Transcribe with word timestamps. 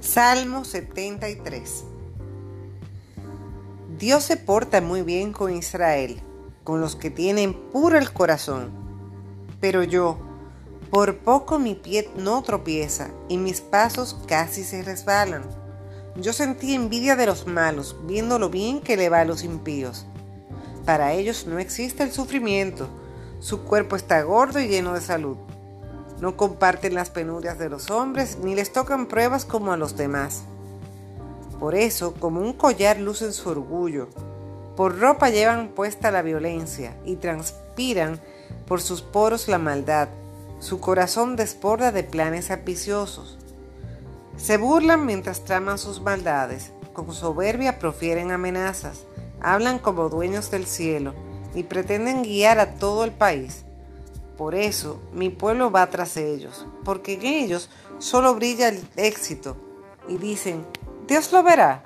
Salmo 0.00 0.64
73 0.64 1.84
Dios 3.98 4.24
se 4.24 4.38
porta 4.38 4.80
muy 4.80 5.02
bien 5.02 5.34
con 5.34 5.54
Israel, 5.54 6.22
con 6.64 6.80
los 6.80 6.96
que 6.96 7.10
tienen 7.10 7.52
puro 7.52 7.98
el 7.98 8.10
corazón. 8.10 8.70
Pero 9.60 9.82
yo, 9.82 10.18
por 10.90 11.18
poco 11.18 11.58
mi 11.58 11.74
pie 11.74 12.08
no 12.16 12.42
tropieza 12.42 13.10
y 13.28 13.36
mis 13.36 13.60
pasos 13.60 14.16
casi 14.26 14.64
se 14.64 14.82
resbalan. 14.82 15.42
Yo 16.16 16.32
sentí 16.32 16.74
envidia 16.74 17.14
de 17.14 17.26
los 17.26 17.46
malos, 17.46 17.94
viendo 18.06 18.38
lo 18.38 18.48
bien 18.48 18.80
que 18.80 18.96
le 18.96 19.10
va 19.10 19.20
a 19.20 19.26
los 19.26 19.44
impíos. 19.44 20.06
Para 20.86 21.12
ellos 21.12 21.46
no 21.46 21.58
existe 21.58 22.04
el 22.04 22.10
sufrimiento, 22.10 22.88
su 23.38 23.64
cuerpo 23.64 23.96
está 23.96 24.22
gordo 24.22 24.60
y 24.60 24.68
lleno 24.68 24.94
de 24.94 25.02
salud 25.02 25.36
no 26.20 26.36
comparten 26.36 26.94
las 26.94 27.10
penurias 27.10 27.58
de 27.58 27.68
los 27.68 27.90
hombres 27.90 28.38
ni 28.42 28.54
les 28.54 28.72
tocan 28.72 29.06
pruebas 29.06 29.44
como 29.44 29.72
a 29.72 29.76
los 29.76 29.96
demás. 29.96 30.42
Por 31.58 31.74
eso, 31.74 32.14
como 32.14 32.40
un 32.40 32.52
collar 32.52 32.98
lucen 32.98 33.32
su 33.32 33.48
orgullo, 33.50 34.08
por 34.76 34.98
ropa 34.98 35.30
llevan 35.30 35.68
puesta 35.68 36.10
la 36.10 36.22
violencia 36.22 36.96
y 37.04 37.16
transpiran 37.16 38.20
por 38.66 38.80
sus 38.80 39.02
poros 39.02 39.48
la 39.48 39.58
maldad, 39.58 40.08
su 40.58 40.80
corazón 40.80 41.36
desborda 41.36 41.92
de 41.92 42.04
planes 42.04 42.50
ambiciosos. 42.50 43.38
Se 44.36 44.56
burlan 44.56 45.04
mientras 45.04 45.44
traman 45.44 45.78
sus 45.78 46.00
maldades, 46.00 46.72
con 46.92 47.12
soberbia 47.12 47.78
profieren 47.78 48.30
amenazas, 48.30 49.04
hablan 49.40 49.78
como 49.78 50.08
dueños 50.08 50.50
del 50.50 50.66
cielo 50.66 51.14
y 51.54 51.62
pretenden 51.62 52.22
guiar 52.22 52.58
a 52.58 52.74
todo 52.74 53.04
el 53.04 53.12
país 53.12 53.64
por 54.40 54.54
eso 54.54 54.98
mi 55.12 55.28
pueblo 55.28 55.70
va 55.70 55.90
tras 55.90 56.16
ellos, 56.16 56.66
porque 56.82 57.12
en 57.12 57.26
ellos 57.26 57.68
solo 57.98 58.34
brilla 58.34 58.68
el 58.68 58.82
éxito. 58.96 59.54
Y 60.08 60.16
dicen, 60.16 60.64
Dios 61.06 61.30
lo 61.30 61.42
verá. 61.42 61.84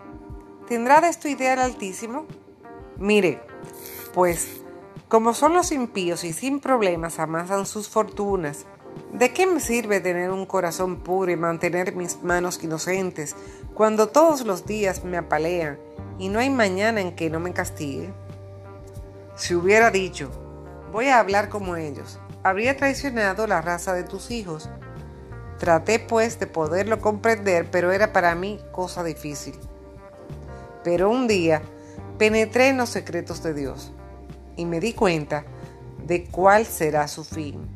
¿Tendrá 0.68 1.00
de 1.00 1.08
esto 1.08 1.26
idea 1.26 1.54
el 1.54 1.58
Altísimo? 1.58 2.26
Mire, 2.96 3.40
pues, 4.14 4.60
como 5.08 5.34
son 5.34 5.52
los 5.54 5.72
impíos 5.72 6.22
y 6.22 6.32
sin 6.32 6.60
problemas 6.60 7.18
amasan 7.18 7.66
sus 7.66 7.88
fortunas, 7.88 8.66
¿de 9.12 9.32
qué 9.32 9.48
me 9.48 9.58
sirve 9.58 9.98
tener 9.98 10.30
un 10.30 10.46
corazón 10.46 11.00
puro 11.00 11.32
y 11.32 11.36
mantener 11.36 11.96
mis 11.96 12.22
manos 12.22 12.62
inocentes 12.62 13.34
cuando 13.74 14.10
todos 14.10 14.42
los 14.42 14.64
días 14.64 15.02
me 15.02 15.16
apalean 15.16 15.76
y 16.20 16.28
no 16.28 16.38
hay 16.38 16.50
mañana 16.50 17.00
en 17.00 17.16
que 17.16 17.30
no 17.30 17.40
me 17.40 17.52
castigue? 17.52 18.14
Si 19.34 19.56
hubiera 19.56 19.90
dicho, 19.90 20.30
voy 20.92 21.08
a 21.08 21.18
hablar 21.18 21.48
como 21.48 21.74
ellos, 21.74 22.20
habría 22.44 22.76
traicionado 22.76 23.46
la 23.46 23.62
raza 23.62 23.94
de 23.94 24.04
tus 24.04 24.30
hijos. 24.30 24.68
Traté 25.58 25.98
pues 25.98 26.38
de 26.38 26.46
poderlo 26.46 27.00
comprender, 27.00 27.70
pero 27.70 27.90
era 27.90 28.12
para 28.12 28.34
mí 28.34 28.60
cosa 28.70 29.02
difícil. 29.02 29.58
Pero 30.84 31.10
un 31.10 31.26
día 31.26 31.62
penetré 32.18 32.68
en 32.68 32.76
los 32.76 32.90
secretos 32.90 33.42
de 33.42 33.54
Dios 33.54 33.92
y 34.56 34.66
me 34.66 34.78
di 34.78 34.92
cuenta 34.92 35.44
de 36.06 36.26
cuál 36.26 36.66
será 36.66 37.08
su 37.08 37.24
fin. 37.24 37.66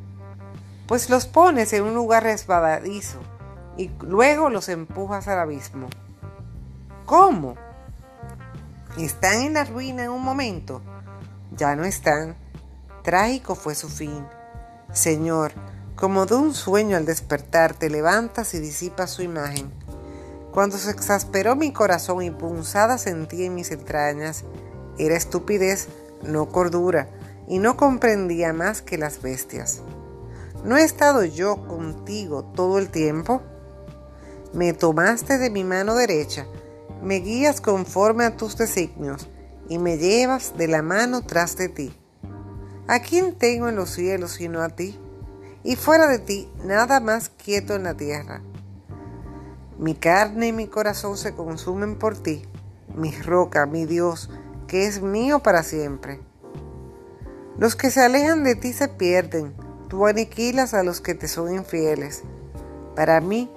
Pues 0.87 1.09
los 1.09 1.25
pones 1.25 1.73
en 1.73 1.83
un 1.83 1.95
lugar 1.95 2.23
resbaladizo 2.23 3.19
y 3.75 3.89
luego 4.01 4.49
los 4.49 4.69
empujas 4.69 5.27
al 5.27 5.39
abismo. 5.39 5.87
¿Cómo? 7.05 7.55
¿Están 8.99 9.41
en 9.41 9.53
la 9.53 9.63
ruina 9.63 10.03
en 10.03 10.11
un 10.11 10.23
momento? 10.23 10.81
Ya 11.55 11.75
no 11.75 11.85
están. 11.85 12.35
Trágico 13.01 13.55
fue 13.55 13.73
su 13.73 13.89
fin. 13.89 14.25
Señor, 14.93 15.51
como 15.95 16.25
de 16.25 16.35
un 16.35 16.53
sueño 16.53 16.97
al 16.97 17.05
despertar, 17.05 17.75
te 17.75 17.89
levantas 17.89 18.53
y 18.53 18.59
disipas 18.59 19.11
su 19.11 19.21
imagen. 19.21 19.71
Cuando 20.51 20.77
se 20.77 20.89
exasperó 20.89 21.55
mi 21.55 21.71
corazón 21.71 22.23
y 22.23 22.31
punzada 22.31 22.97
sentí 22.97 23.45
en 23.45 23.53
mis 23.53 23.69
entrañas, 23.71 24.45
era 24.97 25.15
estupidez, 25.15 25.89
no 26.23 26.49
cordura, 26.49 27.07
y 27.47 27.59
no 27.59 27.77
comprendía 27.77 28.51
más 28.51 28.81
que 28.81 28.97
las 28.97 29.21
bestias. 29.21 29.81
¿No 30.63 30.75
he 30.75 30.83
estado 30.83 31.23
yo 31.23 31.67
contigo 31.67 32.43
todo 32.43 32.79
el 32.79 32.89
tiempo? 32.89 33.41
Me 34.53 34.73
tomaste 34.73 35.37
de 35.37 35.51
mi 35.51 35.63
mano 35.63 35.93
derecha, 35.93 36.47
me 37.03 37.15
guías 37.15 37.61
conforme 37.61 38.25
a 38.25 38.37
tus 38.37 38.57
designios, 38.57 39.29
y 39.67 39.77
me 39.77 39.97
llevas 39.97 40.57
de 40.57 40.67
la 40.67 40.81
mano 40.81 41.21
tras 41.21 41.55
de 41.57 41.69
ti. 41.69 41.98
¿A 42.89 43.01
quién 43.01 43.35
tengo 43.35 43.69
en 43.69 43.75
los 43.75 43.91
cielos 43.91 44.31
sino 44.31 44.63
a 44.63 44.69
ti? 44.69 44.99
Y 45.63 45.75
fuera 45.75 46.07
de 46.07 46.17
ti, 46.17 46.51
nada 46.65 46.99
más 46.99 47.29
quieto 47.29 47.75
en 47.75 47.83
la 47.83 47.93
tierra. 47.93 48.41
Mi 49.77 49.93
carne 49.93 50.47
y 50.47 50.53
mi 50.53 50.65
corazón 50.65 51.15
se 51.15 51.35
consumen 51.35 51.99
por 51.99 52.17
ti, 52.17 52.47
mi 52.95 53.11
roca, 53.11 53.67
mi 53.67 53.85
Dios, 53.85 54.31
que 54.65 54.87
es 54.87 55.03
mío 55.03 55.37
para 55.37 55.61
siempre. 55.61 56.19
Los 57.59 57.75
que 57.75 57.91
se 57.91 58.03
alejan 58.03 58.43
de 58.43 58.55
ti 58.55 58.73
se 58.73 58.87
pierden, 58.87 59.53
tú 59.87 60.07
aniquilas 60.07 60.73
a 60.73 60.81
los 60.81 60.99
que 60.99 61.13
te 61.13 61.27
son 61.27 61.53
infieles. 61.53 62.23
Para 62.95 63.21
mí, 63.21 63.51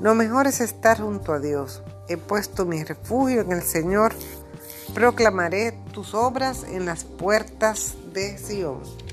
lo 0.00 0.14
mejor 0.14 0.46
es 0.46 0.62
estar 0.62 0.98
junto 0.98 1.34
a 1.34 1.40
Dios. 1.40 1.82
He 2.08 2.16
puesto 2.16 2.64
mi 2.64 2.82
refugio 2.84 3.42
en 3.42 3.52
el 3.52 3.62
Señor 3.62 4.14
proclamaré 4.94 5.72
tus 5.92 6.14
obras 6.14 6.64
en 6.64 6.86
las 6.86 7.04
puertas 7.04 7.94
de 8.18 8.36
Sion. 8.36 9.07